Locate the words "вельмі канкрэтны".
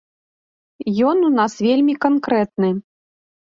1.67-2.75